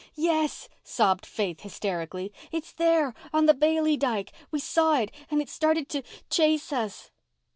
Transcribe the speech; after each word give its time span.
"Yes," 0.17 0.67
sobbed 0.83 1.27
Faith 1.27 1.61
hysterically. 1.61 2.33
"It's 2.51 2.71
there—on 2.71 3.45
the 3.45 3.53
Bailey 3.53 3.97
dyke—we 3.97 4.57
saw 4.59 4.95
it—and 4.97 5.41
it 5.43 5.47
started 5.49 5.89
to—chase 5.89 6.73
us." 6.73 7.11